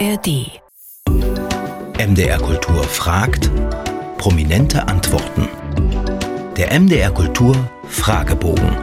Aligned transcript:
ARD. 0.00 0.60
MDR 1.98 2.38
Kultur 2.38 2.82
fragt, 2.82 3.48
prominente 4.18 4.88
Antworten. 4.88 5.48
Der 6.56 6.80
MDR 6.80 7.12
Kultur 7.12 7.54
Fragebogen. 7.86 8.76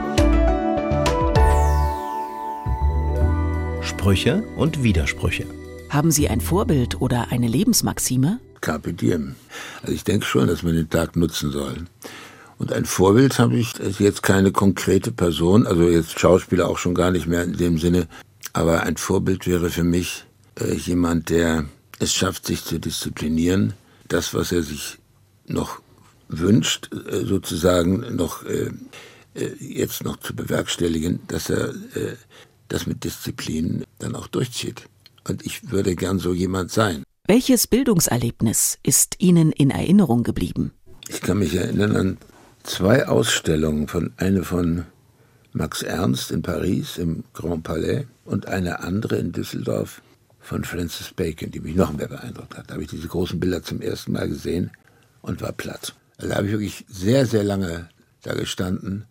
Sprüche 3.82 4.44
und 4.56 4.84
Widersprüche. 4.84 5.46
Haben 5.90 6.12
Sie 6.12 6.30
ein 6.30 6.40
Vorbild 6.40 7.02
oder 7.02 7.28
eine 7.30 7.48
Lebensmaxime? 7.48 8.40
Carpe 8.62 8.94
diem. 8.94 9.36
Also 9.82 9.94
ich 9.94 10.06
denke 10.06 10.26
schon, 10.26 10.48
dass 10.48 10.64
man 10.64 10.76
den 10.76 10.90
Tag 10.90 11.18
nutzen 11.18 11.52
soll. 11.52 11.88
Und 12.58 12.72
ein 12.72 12.86
Vorbild 12.86 13.38
habe 13.38 13.58
ich 13.58 13.78
ist 13.80 14.00
jetzt 14.00 14.24
keine 14.24 14.54
konkrete 14.54 15.12
Person, 15.12 15.68
also 15.68 15.90
jetzt 15.90 16.18
Schauspieler 16.20 16.70
auch 16.70 16.78
schon 16.78 16.96
gar 16.96 17.12
nicht 17.12 17.28
mehr 17.28 17.44
in 17.44 17.58
dem 17.58 17.80
Sinne, 17.80 18.08
aber 18.54 18.84
ein 18.84 18.96
Vorbild 18.96 19.46
wäre 19.46 19.70
für 19.70 19.84
mich 19.84 20.26
äh, 20.62 20.76
jemand, 20.76 21.30
der 21.30 21.66
es 22.00 22.14
schafft, 22.14 22.46
sich 22.46 22.64
zu 22.64 22.80
disziplinieren, 22.80 23.74
das, 24.08 24.34
was 24.34 24.52
er 24.52 24.64
sich 24.64 24.98
noch 25.46 25.82
wünscht, 26.28 26.90
äh, 26.94 27.26
sozusagen 27.26 28.16
noch 28.16 28.44
äh, 28.46 28.72
äh, 29.34 29.52
jetzt 29.60 30.04
noch 30.04 30.18
zu 30.18 30.36
bewerkstelligen, 30.36 31.20
dass 31.28 31.50
er 31.50 31.70
äh, 31.70 32.16
das 32.68 32.88
mit 32.88 33.04
Disziplin 33.04 33.84
dann 34.00 34.16
auch 34.16 34.28
durchzieht. 34.28 34.88
Und 35.28 35.46
ich 35.46 35.72
würde 35.72 35.96
gern 35.96 36.20
so 36.20 36.34
jemand 36.34 36.72
sein. 36.72 37.04
Welches 37.28 37.68
Bildungserlebnis 37.68 38.80
ist 38.84 39.16
Ihnen 39.20 39.52
in 39.52 39.70
Erinnerung 39.70 40.24
geblieben? 40.24 40.72
Ich 41.08 41.22
kann 41.22 41.40
mich 41.40 41.56
erinnern 41.56 41.96
an 41.96 42.18
zwei 42.64 43.08
Ausstellungen, 43.08 43.88
von 43.88 44.12
eine 44.18 44.44
von 44.44 44.86
Max 45.54 45.82
Ernst 45.82 46.32
in 46.32 46.42
Paris 46.42 46.98
im 46.98 47.24
Grand 47.34 47.64
Palais 47.64 48.06
und 48.26 48.48
eine 48.48 48.80
andere 48.80 49.18
in 49.18 49.32
Düsseldorf 49.32 50.02
von 50.42 50.64
Francis 50.64 51.14
Bacon, 51.14 51.52
die 51.52 51.60
mich 51.60 51.76
noch 51.76 51.94
mehr 51.94 52.08
beeindruckt 52.08 52.58
hat. 52.58 52.70
Da 52.70 52.74
habe 52.74 52.84
ich 52.84 52.90
diese 52.90 53.08
großen 53.08 53.40
Bilder 53.40 53.64
zum 53.64 53.82
ersten 53.82 54.12
Mal 54.12 54.28
gesehen 54.28 54.72
und 55.22 55.42
war 55.42 55.52
platt. 55.52 55.96
Also 56.18 56.30
da 56.30 56.38
habe 56.38 56.48
ich 56.48 56.52
wirklich 56.52 56.86
sehr, 56.90 57.26
sehr 57.26 57.44
lange 57.44 57.90
da 58.24 58.34
gestanden 58.34 59.06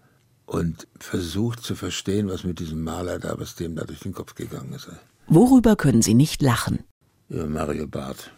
und 0.47 0.87
versucht 0.99 1.63
zu 1.63 1.75
verstehen, 1.75 2.29
was 2.29 2.45
mit 2.45 2.59
diesem 2.59 2.83
Maler 2.83 3.19
da, 3.19 3.39
was 3.39 3.55
dem 3.55 3.77
da 3.77 3.85
durch 3.85 4.01
den 4.01 4.13
Kopf 4.13 4.35
gegangen 4.35 4.73
ist. 4.73 4.89
Worüber 5.29 5.77
können 5.77 6.03
Sie 6.03 6.15
nicht 6.15 6.43
lachen? 6.43 6.81
Über 7.29 7.47
Mario 7.47 7.87
Barth. 7.87 8.33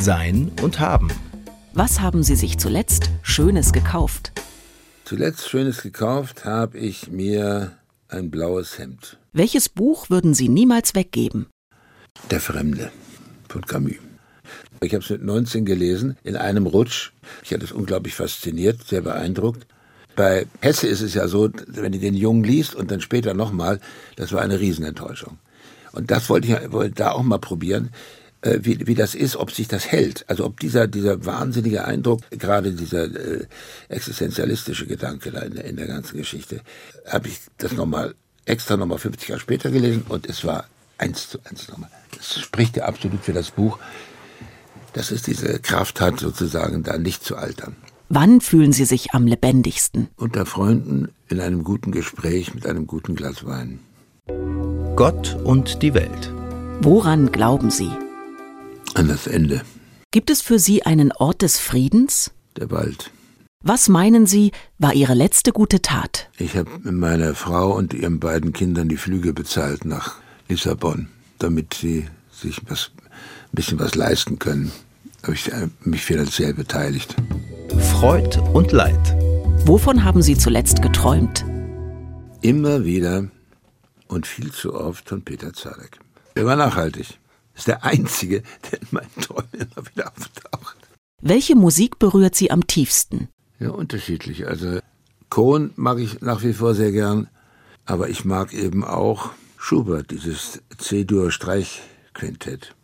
Sein 0.00 0.52
und 0.62 0.78
haben. 0.78 1.10
Was 1.72 2.00
haben 2.00 2.22
Sie 2.22 2.36
sich 2.36 2.58
zuletzt 2.58 3.10
Schönes 3.22 3.72
gekauft? 3.72 4.32
Zuletzt 5.04 5.48
Schönes 5.48 5.82
gekauft 5.82 6.44
habe 6.44 6.78
ich 6.78 7.10
mir 7.10 7.72
ein 8.08 8.30
blaues 8.30 8.78
Hemd. 8.78 9.18
Welches 9.36 9.68
Buch 9.68 10.10
würden 10.10 10.32
Sie 10.32 10.48
niemals 10.48 10.94
weggeben? 10.94 11.46
Der 12.30 12.38
Fremde 12.38 12.92
von 13.48 13.62
Camus. 13.62 13.96
Ich 14.80 14.94
habe 14.94 15.02
es 15.02 15.10
mit 15.10 15.24
19 15.24 15.64
gelesen, 15.64 16.16
in 16.22 16.36
einem 16.36 16.66
Rutsch. 16.68 17.10
Ich 17.42 17.52
hatte 17.52 17.64
es 17.64 17.72
unglaublich 17.72 18.14
fasziniert, 18.14 18.84
sehr 18.86 19.00
beeindruckt. 19.00 19.66
Bei 20.14 20.46
Hesse 20.60 20.86
ist 20.86 21.00
es 21.00 21.14
ja 21.14 21.26
so, 21.26 21.50
wenn 21.66 21.90
du 21.90 21.98
den 21.98 22.14
Jungen 22.14 22.44
liest 22.44 22.76
und 22.76 22.92
dann 22.92 23.00
später 23.00 23.34
nochmal, 23.34 23.80
das 24.14 24.30
war 24.30 24.40
eine 24.40 24.60
Riesenenttäuschung. 24.60 25.38
Und 25.90 26.12
das 26.12 26.30
wollte 26.30 26.46
ich 26.46 26.70
wollte 26.70 26.94
da 26.94 27.10
auch 27.10 27.24
mal 27.24 27.38
probieren, 27.38 27.90
äh, 28.42 28.60
wie, 28.62 28.86
wie 28.86 28.94
das 28.94 29.16
ist, 29.16 29.34
ob 29.34 29.50
sich 29.50 29.66
das 29.66 29.90
hält. 29.90 30.24
Also 30.28 30.44
ob 30.44 30.60
dieser, 30.60 30.86
dieser 30.86 31.26
wahnsinnige 31.26 31.84
Eindruck, 31.84 32.20
gerade 32.30 32.70
dieser 32.70 33.06
äh, 33.06 33.46
existenzialistische 33.88 34.86
Gedanke 34.86 35.32
da 35.32 35.40
in, 35.40 35.56
in 35.56 35.76
der 35.76 35.88
ganzen 35.88 36.18
Geschichte, 36.18 36.60
habe 37.08 37.26
ich 37.26 37.40
das 37.58 37.72
nochmal 37.72 38.14
extra 38.46 38.76
nochmal 38.76 38.98
50 38.98 39.28
Jahre 39.28 39.40
später 39.40 39.70
gelesen 39.70 40.04
und 40.08 40.26
es 40.26 40.44
war 40.44 40.66
eins 40.98 41.28
zu 41.28 41.38
eins 41.44 41.68
nochmal. 41.68 41.90
Das 42.16 42.38
spricht 42.38 42.76
ja 42.76 42.84
absolut 42.84 43.24
für 43.24 43.32
das 43.32 43.50
Buch, 43.50 43.78
dass 44.92 45.10
es 45.10 45.22
diese 45.22 45.58
Kraft 45.58 46.00
hat, 46.00 46.20
sozusagen 46.20 46.82
da 46.82 46.98
nicht 46.98 47.24
zu 47.24 47.36
altern. 47.36 47.76
Wann 48.08 48.40
fühlen 48.40 48.72
Sie 48.72 48.84
sich 48.84 49.12
am 49.12 49.26
lebendigsten? 49.26 50.08
Unter 50.16 50.46
Freunden 50.46 51.08
in 51.28 51.40
einem 51.40 51.64
guten 51.64 51.90
Gespräch 51.90 52.54
mit 52.54 52.66
einem 52.66 52.86
guten 52.86 53.14
Glas 53.16 53.44
Wein. 53.44 53.80
Gott 54.94 55.36
und 55.42 55.82
die 55.82 55.94
Welt. 55.94 56.32
Woran 56.80 57.32
glauben 57.32 57.70
Sie? 57.70 57.90
An 58.94 59.08
das 59.08 59.26
Ende. 59.26 59.62
Gibt 60.12 60.30
es 60.30 60.42
für 60.42 60.58
Sie 60.60 60.84
einen 60.84 61.10
Ort 61.10 61.42
des 61.42 61.58
Friedens? 61.58 62.30
Der 62.56 62.70
Wald. 62.70 63.10
Was 63.66 63.88
meinen 63.88 64.26
Sie, 64.26 64.52
war 64.78 64.92
Ihre 64.92 65.14
letzte 65.14 65.50
gute 65.50 65.80
Tat? 65.80 66.28
Ich 66.36 66.54
habe 66.54 66.68
meiner 66.82 67.34
Frau 67.34 67.74
und 67.74 67.94
ihren 67.94 68.20
beiden 68.20 68.52
Kindern 68.52 68.90
die 68.90 68.98
Flüge 68.98 69.32
bezahlt 69.32 69.86
nach 69.86 70.16
Lissabon, 70.50 71.08
damit 71.38 71.72
sie 71.72 72.06
sich 72.30 72.60
was, 72.68 72.90
ein 73.00 73.52
bisschen 73.52 73.78
was 73.78 73.94
leisten 73.94 74.38
können. 74.38 74.70
Habe 75.22 75.32
ich 75.32 75.50
äh, 75.50 75.68
mich 75.80 76.04
finanziell 76.04 76.52
beteiligt. 76.52 77.16
Freud 77.78 78.38
und 78.52 78.70
Leid. 78.70 79.16
Wovon 79.64 80.04
haben 80.04 80.20
Sie 80.20 80.36
zuletzt 80.36 80.82
geträumt? 80.82 81.46
Immer 82.42 82.84
wieder 82.84 83.28
und 84.08 84.26
viel 84.26 84.52
zu 84.52 84.74
oft 84.74 85.08
von 85.08 85.22
Peter 85.22 85.54
Zadek. 85.54 86.00
Er 86.34 86.44
war 86.44 86.56
nachhaltig. 86.56 87.18
Ist 87.54 87.68
der 87.68 87.82
einzige, 87.82 88.42
der 88.70 88.82
in 88.82 88.88
meinen 88.90 89.22
Träumen 89.22 89.48
immer 89.54 89.86
wieder 89.86 90.12
auftaucht. 90.14 90.76
Welche 91.22 91.56
Musik 91.56 91.98
berührt 91.98 92.34
Sie 92.34 92.50
am 92.50 92.66
tiefsten? 92.66 93.30
Ja, 93.64 93.70
unterschiedlich. 93.70 94.46
Also 94.46 94.78
Kohn 95.30 95.72
mag 95.76 95.98
ich 95.98 96.20
nach 96.20 96.42
wie 96.42 96.52
vor 96.52 96.74
sehr 96.74 96.92
gern, 96.92 97.28
aber 97.86 98.10
ich 98.10 98.26
mag 98.26 98.52
eben 98.52 98.84
auch 98.84 99.30
Schubert, 99.56 100.10
dieses 100.10 100.60
C-Dur-Streichquintett, 100.76 102.74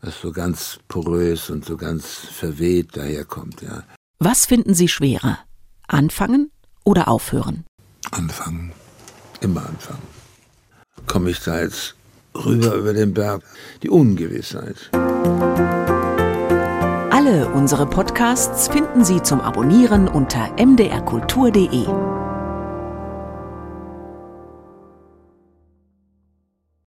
was 0.00 0.18
so 0.18 0.32
ganz 0.32 0.78
porös 0.88 1.50
und 1.50 1.66
so 1.66 1.76
ganz 1.76 2.06
verweht 2.06 2.96
daherkommt, 2.96 3.60
ja. 3.60 3.82
Was 4.18 4.46
finden 4.46 4.72
Sie 4.72 4.88
schwerer? 4.88 5.40
Anfangen 5.88 6.50
oder 6.86 7.08
aufhören? 7.08 7.66
Anfangen. 8.10 8.72
Immer 9.42 9.66
anfangen. 9.66 10.02
Komme 11.06 11.30
ich 11.30 11.40
da 11.40 11.60
jetzt 11.60 11.96
rüber 12.34 12.76
über 12.76 12.94
den 12.94 13.12
Berg? 13.12 13.42
Die 13.82 13.90
Ungewissheit. 13.90 14.90
Alle 17.30 17.48
unsere 17.48 17.86
Podcasts 17.86 18.66
finden 18.66 19.04
Sie 19.04 19.22
zum 19.22 19.40
Abonnieren 19.40 20.08
unter 20.08 20.48
mdrkultur.de. 20.58 21.86